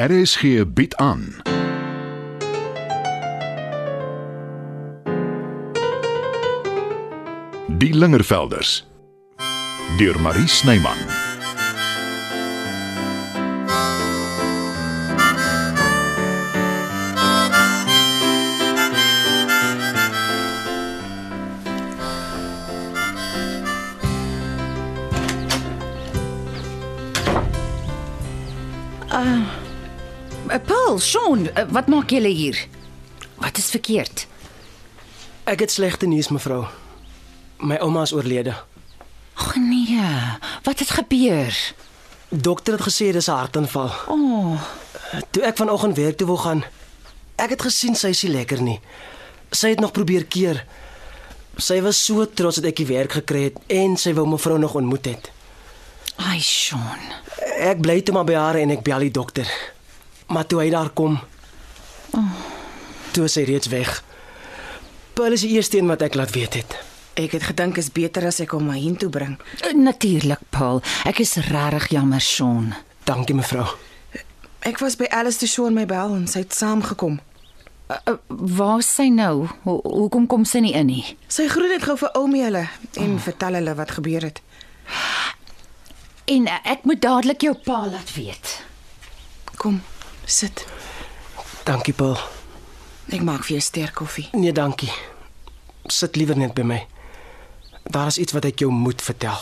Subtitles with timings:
[0.00, 1.34] RSG bied aan.
[7.68, 8.86] Die Lingervelders
[9.98, 10.96] deur Marie Snyman.
[29.12, 29.69] Uh,
[30.58, 32.66] Paul, Sean, uh, wat maak julle hier?
[33.38, 34.26] Wat is verkeerd?
[35.44, 36.64] Ek het slegte nuus, mevrou.
[37.60, 38.54] My ouma is oorlede.
[39.34, 40.02] Ag nee,
[40.62, 41.54] wat het gebeur?
[42.28, 43.90] Dokter het gesê dis 'n hartaanval.
[44.08, 44.60] O, oh,
[45.30, 46.64] Toe ek vanoggend werk toe wou gaan,
[47.36, 48.80] ek het gesien sy is nie lekker nie.
[49.50, 50.64] Sy het nog probeer keer.
[51.56, 54.74] Sy was so trots dat ek die werk gekry het en sy wou mevrou nog
[54.74, 55.30] ontmoet het.
[56.16, 57.00] ai Sean.
[57.58, 59.48] Ek bly toe maar by haar en ek bel die dokter.
[60.30, 61.18] Maar toe hy daar kom,
[63.10, 63.96] toe is hy reeds weg.
[65.18, 66.76] Paul is die eerste een wat ek laat weet het.
[67.18, 69.34] Ek het gedink is beter as ek hom maar hiertoe bring.
[69.66, 70.78] Uh, Natuurlik, Paul.
[71.08, 72.70] Ek is regtig jammer, Sean.
[73.08, 73.66] Dankie mevrou.
[74.64, 77.18] Ek was by Alice te Shore my bel en sy het saamgekom.
[77.90, 79.48] Uh, uh, waar is sy nou?
[79.66, 81.04] Ho hoekom kom sy nie in nie?
[81.28, 83.22] Sy groet net gou vir oumie hulle en oh.
[83.26, 84.42] vertel hulle wat gebeur het.
[86.30, 88.60] En uh, ek moet dadelik jou pa laat weet.
[89.60, 89.80] Kom,
[90.30, 90.66] sit.
[91.64, 92.18] Dankie Paul.
[93.10, 94.28] Ek maak vir jou sterk koffie.
[94.32, 94.92] Nee, dankie.
[95.90, 96.80] Sit liewer net by my.
[97.90, 99.40] Daar is iets wat ek jou moet vertel.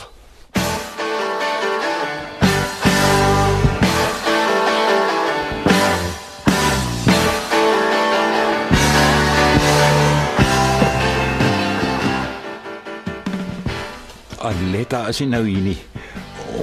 [14.49, 15.79] Aletta is nie nou hier nie.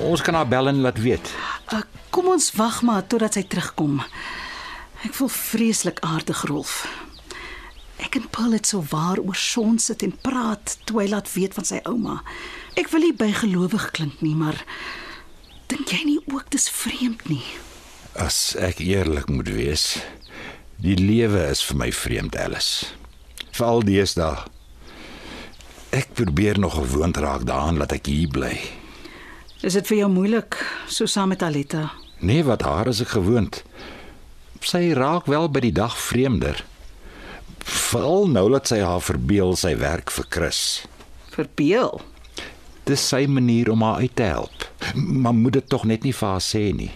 [0.02, 1.30] Ons kan haar bel en laat weet.
[1.76, 4.00] Uh, kom ons wag maar totdat sy terugkom.
[5.04, 6.86] Ek voel vreeslik aardig, Rolf.
[8.00, 11.56] Ek en Paul het so waar oor Sean sit en praat toe hy laat weet
[11.58, 12.22] van sy ouma.
[12.80, 14.62] Ek wil nie bygelowig klink nie, maar
[15.72, 17.44] dink jy nie ook dis vreemd nie?
[18.16, 19.97] As ek eerlik moet wees,
[20.80, 22.88] die lewe is vir my vreemd, Alice.
[23.52, 24.47] Veral deesdae.
[25.96, 28.56] Ek probeer nog gewoond raak daaraan dat ek hier bly.
[29.66, 30.56] Is dit vir jou moeilik
[30.86, 31.88] so saam met Aletta?
[32.22, 33.64] Nee, wat haar is ek gewoond.
[34.62, 36.59] Sy raak wel by die dag vreemder.
[37.66, 40.59] Veral nou dat sy haar verbeel sy werk vir Chris.
[41.34, 41.98] Verbeel.
[42.86, 44.68] Dis sy manier om haar uit te help.
[44.94, 46.92] Maar moet dit tog net nie vir haar sê nie.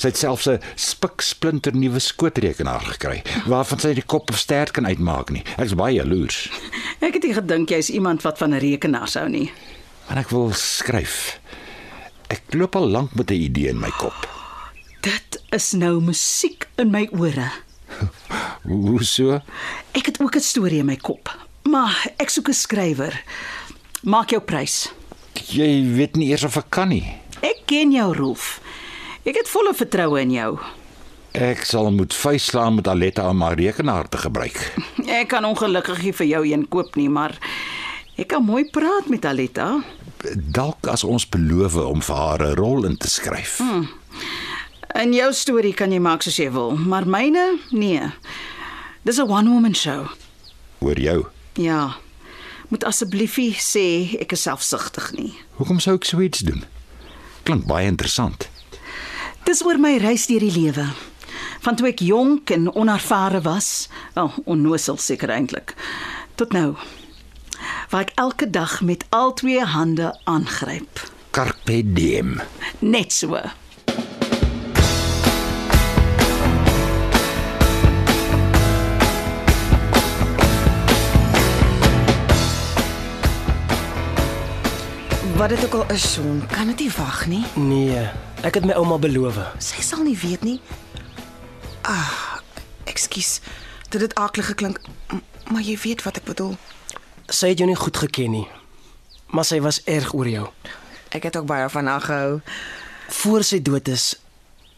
[0.00, 4.86] Sy het selfs 'n spiksplinter nuwe skootrekenaar gekry waarvan sy die kop of stert kan
[4.86, 5.44] uitmaak nie.
[5.58, 6.48] Ek's baie jaloers.
[7.06, 9.52] Ek het nie gedink jy's iemand wat van 'n rekenaar sou nie.
[10.06, 11.40] Want ek wil skryf.
[12.26, 14.28] Ek loop al lank met 'n idee in my kop.
[15.00, 17.50] Dit is nou musiek in my ore.
[18.62, 19.40] Hoe so?
[19.92, 21.30] Ek het ook 'n storie in my kop,
[21.62, 23.22] maar ek soek 'n skrywer.
[24.02, 24.92] Maak jou prys.
[25.46, 27.06] Jy weet nie eers of ek kan nie.
[27.40, 28.60] Ek ken jou, Rolf.
[29.24, 30.58] Ek het volle vertroue in jou.
[31.32, 34.72] Ek sal moet vuislaan met Aletta om haar rekenaar te gebruik.
[35.20, 37.38] Ek kan ongelukkig nie vir jou een koop nie, maar
[38.16, 39.82] ek kan mooi praat met Aletta.
[40.34, 43.58] Dalk as ons beloof om vir haar 'n rol in te skryf.
[43.58, 43.88] Hmm.
[44.94, 48.02] In jou storie kan jy maak soos jy wil, maar myne, nee.
[49.02, 50.10] Dis 'n one woman show.
[50.78, 51.26] Oor jou.
[51.52, 51.96] Ja.
[52.68, 55.34] Moet asseblief nie sê ek is selfsugtig nie.
[55.56, 56.64] Hoekom sou ek so iets doen?
[57.42, 58.48] Klink baie interessant.
[59.44, 60.88] Dis oor my reis deur die lewe.
[61.60, 65.74] Van toe ek jonk en onervare was, wel, onnosel seker eintlik,
[66.34, 66.74] tot nou.
[67.90, 71.02] Waar ek elke dag met al twee hande aangryp.
[71.30, 72.40] Carpe diem.
[72.78, 73.40] Net so.
[85.36, 87.44] Wat dit ook al is, Sean, kan dit nie wag nie.
[87.54, 88.08] Nee,
[88.40, 89.36] ek het my ouma beloof.
[89.60, 90.60] Sy sal nie weet nie.
[91.84, 92.40] Ah,
[92.88, 93.40] ekskuus.
[93.92, 94.80] Dit het aklig geklink,
[95.52, 96.56] maar jy weet wat ek bedoel.
[97.28, 98.46] Sy het jou nie goed geken nie.
[99.34, 100.48] Maar sy was erg oor jou.
[101.10, 102.40] Ek het ook baie van haar gehou.
[103.08, 104.14] Voor sy dood is,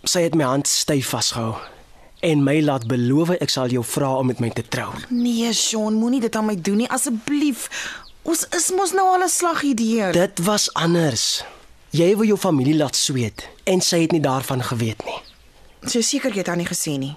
[0.05, 1.57] sy het my hand styf vasgehou
[2.21, 4.91] en my laat beloof ek sal jou vra om met my te trou.
[5.15, 7.69] Nee, Sean, moenie dit aan my doen nie asseblief.
[8.29, 10.13] Ons is mos nou al 'n slag hierdeur.
[10.13, 11.45] Dit was anders.
[11.91, 15.21] Jy wou jou familie laat sweet en sy het nie daarvan geweet nie.
[15.87, 17.17] Sy is seker jy het haar nie gesien nie.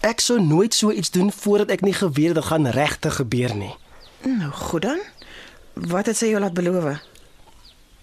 [0.00, 3.54] Ek sou nooit so iets doen voordat ek nie geweet het dit gaan regtig gebeur
[3.54, 3.74] nie.
[4.22, 5.00] Nou goed dan.
[5.74, 6.96] Wat het sy jou laat beloof?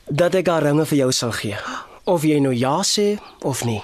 [0.07, 1.57] Dat ek haar ringe vir jou sal gee.
[2.03, 3.81] Of jy nou ja sê of nie.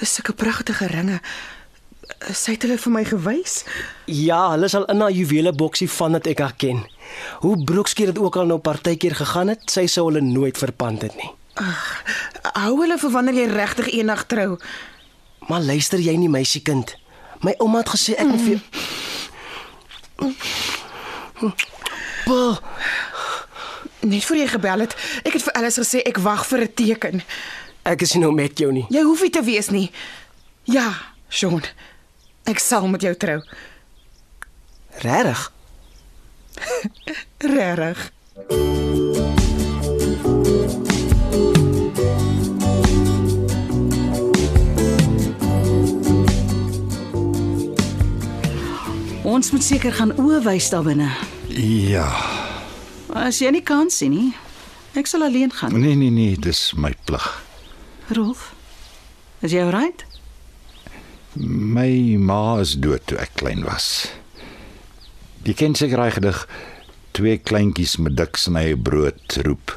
[0.00, 1.20] Dis sulke pragtige ringe.
[2.32, 3.60] Sy het hulle vir my gewys.
[4.10, 6.82] Ja, hulle sal in haar juwele boksie van dit ek haar ken.
[7.44, 11.16] Hoe broekskeer dit ook al nou partykeer gegaan het, sy sou hulle nooit verpand het
[11.20, 11.30] nie.
[12.56, 14.56] Hou hulle vir wanneer jy regtig eendag trou.
[15.48, 16.96] Maar luister jy nie meisiekind?
[17.44, 18.60] My ouma het gesê ek moet vir
[22.24, 22.58] Paul,
[24.00, 24.94] Net voor jy gebel het,
[25.24, 27.22] ek het vir Alice gesê ek wag vir 'n teken.
[27.84, 28.86] ek is nie nou met jou nie.
[28.88, 29.90] Jy hoef nie te wees nie.
[30.64, 30.92] Ja,
[31.28, 31.62] Sean.
[32.44, 33.42] Ek sal met jou trou.
[35.02, 35.52] Regtig?
[37.38, 38.10] Regtig.
[49.20, 51.10] Ons moet seker gaan oë wys daar binne.
[51.52, 52.06] Ja.
[53.12, 54.30] As jy nie kan sien nie,
[54.96, 55.76] ek sal alleen gaan.
[55.76, 57.26] Nee nee nee, dis my plig.
[58.16, 58.54] Rolf.
[59.44, 60.06] Is jy reg?
[61.36, 64.08] My ma is dood toe ek klein was.
[65.44, 66.40] Jy ken seker daai gedig
[67.12, 69.76] twee kleintjies met dik sny brood roep.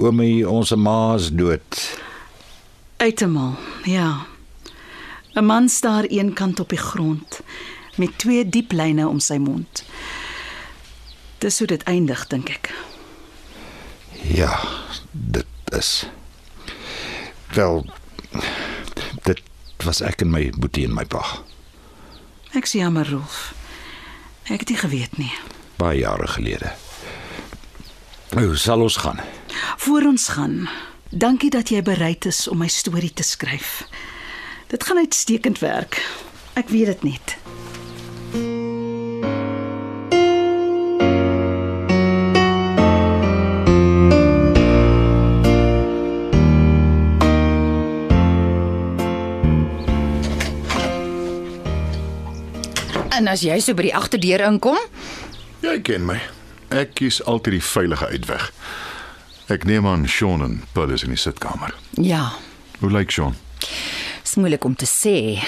[0.00, 1.84] Oomie, ons ma is dood.
[3.04, 3.52] Uittemal.
[3.84, 4.24] Ja.
[5.36, 7.42] 'n Man staar eenkant op die grond
[7.98, 9.84] met twee diep lyne om sy mond.
[11.38, 12.72] Dis hoe dit eindig, dink ek.
[14.34, 14.58] Ja,
[15.12, 15.46] dit
[15.76, 16.06] is.
[17.54, 17.86] Wel
[19.22, 19.42] dit
[19.84, 21.22] was ek en my boetie en my pa.
[22.58, 23.52] Ek sê jammer, Rolf.
[24.48, 25.32] Ek het nie geweet nie.
[25.78, 26.72] Baie jare gelede.
[28.34, 29.20] Nou, sal ons gaan.
[29.84, 30.68] Voor ons gaan.
[31.10, 33.86] Dankie dat jy bereid is om my storie te skryf.
[34.68, 36.02] Dit gaan uitstekend werk.
[36.58, 37.37] Ek weet dit net.
[53.28, 54.78] As jy so by die agterdeur inkom,
[55.62, 56.20] Jy ken my.
[56.70, 58.52] Ek kies altyd die veilige uitweg.
[59.50, 61.74] Ek neem aan Sean en Paul is in die sitkamer.
[61.96, 62.32] ja,
[62.80, 63.34] Hoe lyk Sean?
[64.24, 65.42] is moeilik om te sê.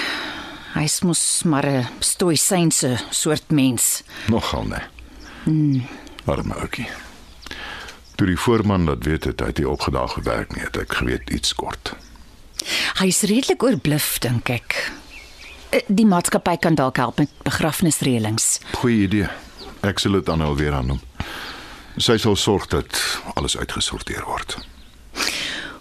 [0.75, 4.03] Hy's mos maar 'n stoïsynse soort mens.
[4.29, 4.81] Nogal nee.
[5.47, 5.87] Mm.
[6.27, 6.89] Arme ouetjie.
[8.17, 11.31] Toe die voorman dat weet het, hy het hy opgedaag gewerk nie, het ek geweet
[11.31, 11.95] iets kort.
[12.99, 14.93] Hy's redelik oorbluf dink ek.
[15.71, 18.59] Eh, Die maatskappy kan dalk help met begrafnisreëlings.
[18.81, 19.29] Goeie idee.
[19.87, 21.01] Ek sal dit dan alweer aannoem.
[22.01, 23.01] Sy sal sorg dat
[23.35, 24.57] alles uitgesorteer word.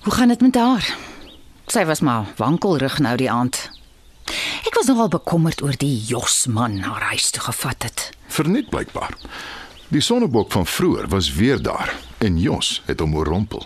[0.05, 0.85] Hoe gaan dit met haar?
[1.69, 3.59] Sy was maar wankelrig nou die aand.
[4.65, 8.09] Ek was nogal bekommerd oor die Josman haar huis toe gevat het.
[8.27, 9.13] Verniet blykbaar.
[9.89, 13.65] Die sonnebok van vroeër was weer daar en Jos het hom oorrompel.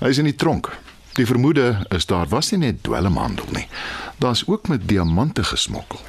[0.00, 0.70] Hy is in die tronk.
[1.12, 3.66] Die vermoede is daar was nie net dwelmhandel nie.
[4.16, 6.00] Daar's ook met diamante gesmokkel.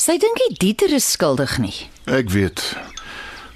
[0.00, 1.74] Sy dink nie Dieter is skuldig nie.
[2.04, 2.76] Ek weet.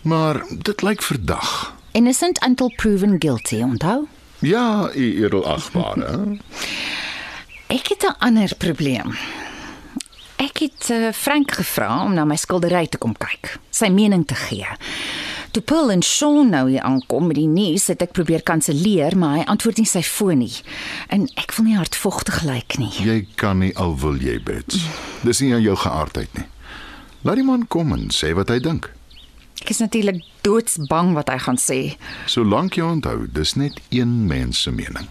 [0.03, 1.75] Maar dit lyk verdag.
[1.93, 4.07] Innocent until proven guilty, onthou?
[4.39, 6.39] Ja, u edelagbare.
[7.77, 9.17] Ek het 'n ander probleem.
[10.37, 14.35] Ek het uh, Frank gevra om na my skildery te kom kyk, sy mening te
[14.35, 14.67] gee.
[15.55, 19.37] Toe Paul en Sean nou hier aankom met die nuus, het ek probeer kanselleer, maar
[19.37, 20.57] hy antwoord nie sy foon nie.
[21.15, 22.91] En ek wil nie hardvogtig lyk nie.
[22.99, 24.83] jy kan nie al wil jy bets.
[25.23, 26.49] Dis nie aan jou geaardheid nie.
[27.23, 28.91] Laat die man kom en sê wat hy dink.
[29.63, 31.79] Ek is natuurlik doodsbang wat hy gaan sê.
[32.27, 35.07] Solank jy onthou, dis net een mens se mening.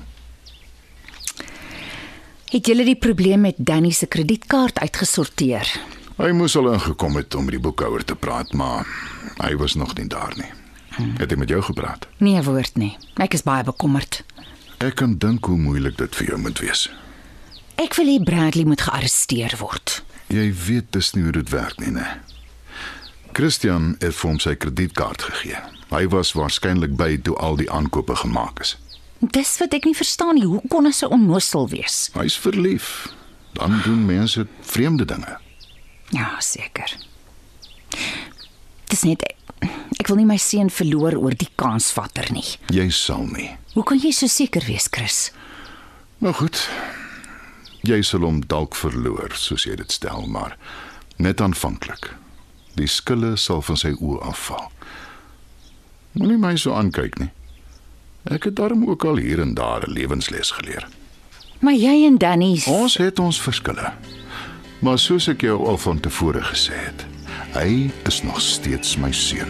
[2.52, 5.72] Het julle die probleem met Danny se kredietkaart uitgesorteer?
[6.18, 8.86] Hy moes al ingekom het om met die boekhouer te praat, maar
[9.40, 10.52] hy was nog nie daar nie.
[11.18, 12.06] Het hy met jou gepraat?
[12.22, 12.92] Nee woord nie.
[13.18, 14.22] Ek is baie bekommerd.
[14.78, 16.86] Ek kan dink hoe moeilik dit vir jou moet wees.
[17.82, 20.04] Ek wil hê Bradley moet gearresteer word.
[20.30, 22.20] Jy weet dis nie hoe dit werk nie, né?
[23.34, 25.58] Christian het vir hom sy kredietkaart gegee.
[25.90, 28.76] Hy was waarskynlik by toe al die aankope gemaak is.
[29.34, 30.46] Dis wat ek nie verstaan nie.
[30.46, 32.12] Hoe kon hy so onnoosel wees?
[32.14, 33.08] Hy's verlief.
[33.58, 35.40] Dan doen mense vreemde dinge.
[36.14, 36.94] Ja, seker.
[38.92, 39.24] Dis net
[40.00, 42.46] ek wil nie my seun verloor oor die kansvatter nie.
[42.74, 43.50] Jy sal nie.
[43.74, 45.32] Hoe kan jy so seker wees, Chris?
[46.22, 46.60] Nou goed.
[47.88, 50.58] Jy sal hom dalk verloor, soos jy dit stel, maar
[51.18, 52.12] net aanvanklik.
[52.78, 54.70] Die skille sal van sy oë afval.
[56.14, 57.32] Moenie my so aankyk nie.
[58.32, 60.88] Ek het darm ook al hier en daar 'n lewensles geleer.
[61.60, 63.94] Maar jy en Danny, Ons het ons verskille.
[64.84, 67.04] Maar soos ek jou al van tevore gesê het,
[67.56, 69.48] hy is nog steeds my seun.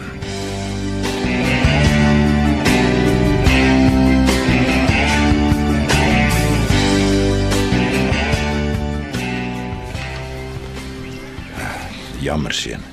[12.22, 12.86] Jammer seun.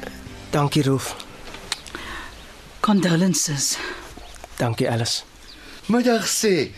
[0.50, 1.14] Dankie Rolf.
[2.82, 3.78] Condolences.
[4.58, 5.22] Dankie Alice.
[5.94, 6.72] Middag sê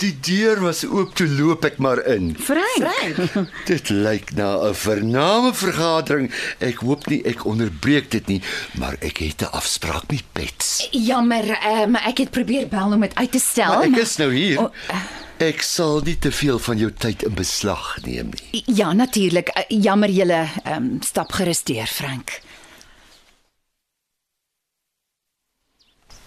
[0.00, 2.32] Die deur was oop toe loop ek maar in.
[2.40, 3.18] Frank.
[3.70, 6.30] Dit lyk na 'n vername vergadering.
[6.58, 8.40] Ek hoop nie ek onderbreek dit nie,
[8.80, 10.88] maar ek het 'n afspraak met Pets.
[10.90, 13.68] Jammer, uh, maar ek het probeer bel om dit uit te stel.
[13.74, 14.60] Maar ek is nou hier.
[14.60, 14.70] O,
[15.42, 18.62] Ek sal nie te veel van jou tyd in beslag neem nie.
[18.66, 19.48] Ja, natuurlik.
[19.56, 22.40] Uh, jammer julle um, stap gerus deur, Frank.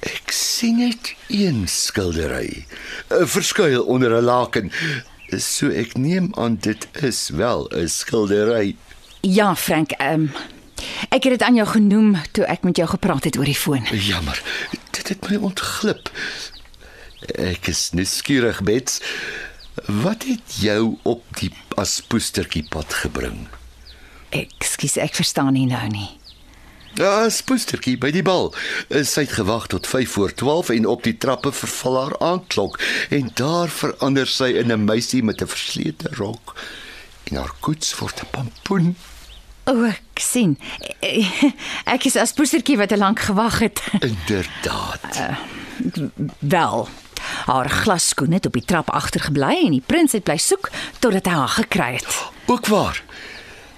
[0.05, 2.65] Ek sien net een skildery,
[3.09, 4.71] 'n verskuil onder 'n laken.
[5.37, 8.75] So ek neem aan dit is wel 'n skildery.
[9.21, 10.31] Ja, Frank, um,
[11.09, 13.83] ek het dit aan jou genoem toe ek met jou gepraat het oor die foon.
[13.91, 14.41] Jammer,
[14.91, 16.11] dit het my ontglip.
[17.33, 19.01] Ek is nuuskierig, Bets.
[19.85, 23.47] Wat het jou op die aspoestertjie pad gebring?
[24.29, 26.09] Ekskuus, ek verstaan nie nou nie.
[26.95, 28.53] Ja, spoestertjie by die bal.
[28.87, 33.31] Sy het gewag tot 5 voor 12 en op die trappe verval haar aandklok en
[33.35, 36.55] daar verander sy in 'n meisie met 'n verslete rok
[37.23, 38.95] en haar koets word 'n pampoen.
[39.65, 40.59] O, ek sien.
[41.85, 43.81] Ek is as poestertjie wat te lank gewag het.
[43.99, 45.19] Inderdaad.
[46.39, 46.87] Wel.
[47.45, 51.31] Haar glasskoen het op die trap agtergebly en die prins het bly soek totdat hy
[51.31, 52.29] haar gekry het.
[52.45, 53.03] Ook waar.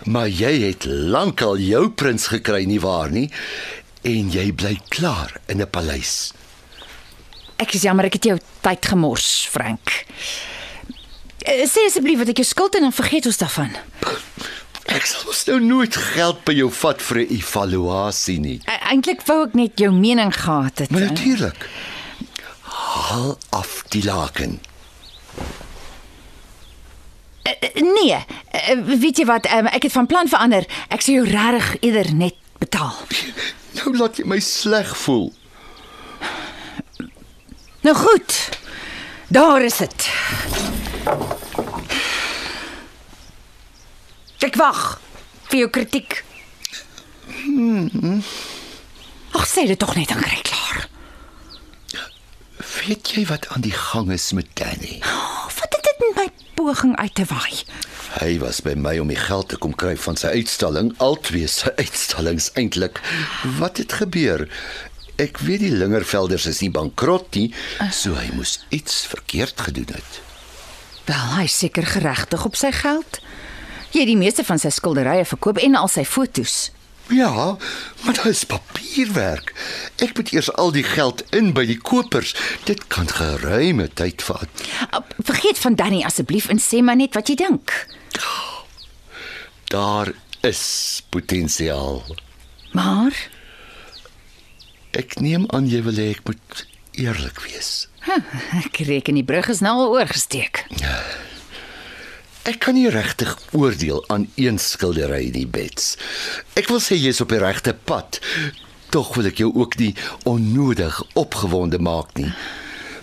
[0.08, 3.28] Maar jy het lankal jou prins gekry nie waar nie
[4.08, 6.32] en jy bly klaar in 'n paleis.
[7.58, 10.06] Ek is jammer ek het jou tyd gemors, Frank.
[11.40, 13.72] Eh, Sê asseblief wat ek jou skuld en dan vergeet ons daarvan.
[14.86, 18.62] Ek sal mos nou nooit geld by jou vat vir 'n evaluasie nie.
[18.66, 20.92] Eintlik wou ek net jou mening gehad het.
[20.92, 21.70] Maar natuurlik.
[22.62, 24.60] Haal af die laken.
[27.48, 30.66] Eh, Nee, eh, weet jy wat, um, ek het van plan verander.
[30.90, 32.96] Ek sal jou regtig eerder net betaal.
[33.78, 35.28] Nou laat jy my sleg voel.
[37.86, 38.50] Nou goed.
[39.28, 40.08] Daar is dit.
[44.40, 44.82] Ek wag
[45.52, 46.24] vir jou kritiek.
[49.32, 50.88] Ag, sê dit tog net dan kry ek klaar.
[52.88, 55.00] Weet jy wat aan die gang is met Danny?
[55.04, 56.28] Oh, wat het dit met my
[56.68, 57.64] poging uit te waai?
[58.18, 61.72] Hy was by my om die geld te kom kry van sy uitstalling, altwee sy
[61.80, 63.00] uitstallings eintlik.
[63.60, 64.48] Wat het gebeur?
[65.22, 67.48] Ek weet die Lingervelders is nie bankrot nie,
[67.96, 70.20] so hy moes iets verkeerd gedoen het.
[71.08, 73.22] Wel, hy seker geregtig op sy geld.
[73.94, 76.68] Jy het die meeste van sy skilderye verkoop en al sy fotos.
[77.10, 77.58] Ja,
[78.04, 79.54] maar dit is papierwerk.
[80.04, 82.34] Ek moet eers al die geld in by die kopers.
[82.68, 84.50] Dit kan geruime tyd vat.
[84.92, 87.72] Uh, Vergeet van Danny asseblief en sê maar net wat jy dink.
[89.72, 90.12] Daar
[90.42, 90.64] is
[91.10, 92.04] potensiaal.
[92.72, 93.16] Maar
[94.98, 96.62] Ek neem aan jy wil hê ek moet
[96.98, 97.88] eerlik wees.
[98.08, 98.18] huh,
[98.64, 100.64] ek reken die brug is nou al oorgesteek.
[102.48, 105.98] Ek kan nie regtig oordeel aan een skildery nie, Bets.
[106.56, 108.22] Ek wil sê jy's op die regte pad.
[108.96, 109.92] Tog wil ek jou ook nie
[110.24, 112.32] onnodig opgewonde maak nie.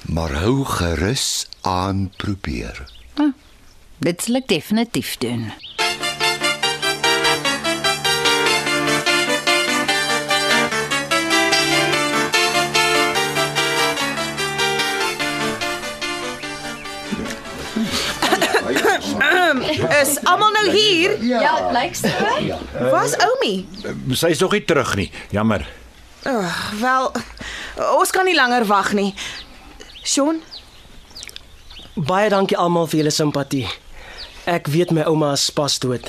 [0.09, 2.87] Maar hou gerus aan probeer.
[4.01, 5.51] Dit sal ek definitief doen.
[20.05, 21.17] Is almal nou hier?
[21.25, 22.89] Ja, dit lyk so.
[22.93, 23.55] Was Oumi?
[24.13, 25.11] Sy is nog nie terug nie.
[25.33, 25.65] Jammer.
[26.29, 27.11] Oh, wel,
[27.99, 29.11] ons kan nie langer wag nie.
[30.05, 30.41] Sean,
[31.95, 33.69] Baie dankie almal vir julle simpatie.
[34.51, 36.09] Ek weet my ouma is pas dood.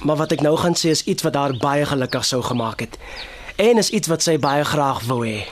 [0.00, 2.96] Maar wat ek nou gaan sê is iets wat haar baie gelukkig sou gemaak het.
[3.60, 5.42] En is iets wat sy baie graag wou hê.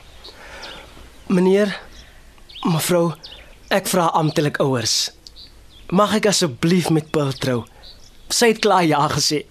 [1.28, 1.68] Meneer,
[2.64, 3.12] mevrou,
[3.68, 5.12] ek vra amptelik ouers.
[5.92, 7.58] Mag ek asseblief met Paul trou?
[8.32, 9.42] Sy het klaar ja gesê.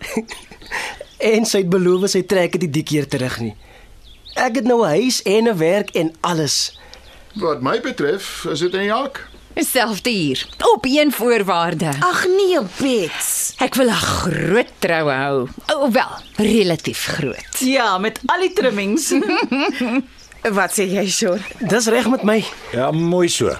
[1.31, 3.51] en sy het beloof sy trek dit die keer terug nie.
[4.33, 6.73] Ek het nou 'n huis en 'n werk en alles.
[7.37, 9.29] Wat my betref, is dit 'n jak.
[9.55, 10.47] Selfde hier.
[10.73, 11.93] Op een voorwaarde.
[11.99, 13.53] ag nee, Bets.
[13.59, 15.47] Ek wil 'n groot troue hou.
[15.73, 17.59] O, wel, relatief groot.
[17.59, 19.13] Ja, met al die trimmings.
[20.57, 21.39] Wat sê jy, Sean?
[21.59, 22.43] Dis reg met my.
[22.71, 23.53] Ja, mooi so.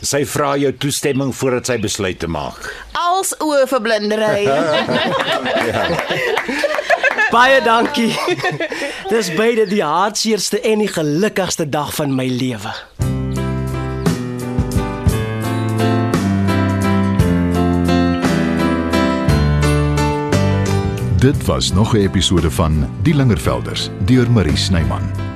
[0.00, 2.74] Sy vra jou toestemming voordat sy besluit te maak.
[2.92, 4.46] Als oë vir blindery.
[7.30, 8.14] Baie dankie.
[9.10, 12.74] Dis beide die hartseerste en die gelukkigste dag van my lewe.
[21.16, 25.35] Dit was nog 'n episode van Die Lingervelders deur Marie Snyman.